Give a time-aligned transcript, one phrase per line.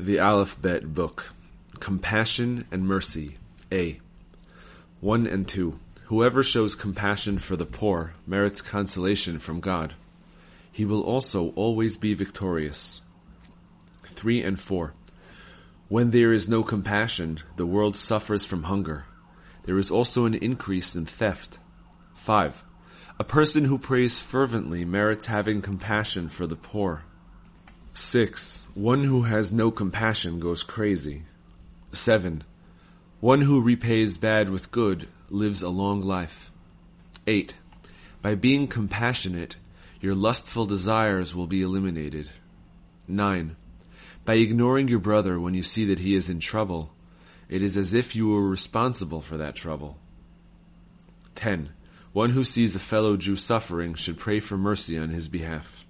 [0.00, 1.30] The Aleph-Bet Book
[1.80, 3.36] Compassion and Mercy
[3.72, 3.98] A
[5.00, 9.94] 1 and 2 Whoever shows compassion for the poor merits consolation from God.
[10.70, 13.02] He will also always be victorious.
[14.04, 14.94] 3 and 4
[15.88, 19.04] When there is no compassion, the world suffers from hunger.
[19.64, 21.58] There is also an increase in theft.
[22.14, 22.64] 5.
[23.18, 27.02] A person who prays fervently merits having compassion for the poor.
[27.98, 28.60] 6.
[28.74, 31.24] One who has no compassion goes crazy.
[31.90, 32.44] 7.
[33.20, 36.52] One who repays bad with good lives a long life.
[37.26, 37.54] 8.
[38.22, 39.56] By being compassionate,
[40.00, 42.30] your lustful desires will be eliminated.
[43.08, 43.56] 9.
[44.24, 46.92] By ignoring your brother when you see that he is in trouble,
[47.48, 49.98] it is as if you were responsible for that trouble.
[51.34, 51.70] 10.
[52.12, 55.84] One who sees a fellow Jew suffering should pray for mercy on his behalf.